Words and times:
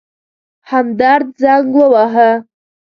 همدرد 0.69 1.27
زنګ 1.41 1.71
وواهه. 1.79 2.31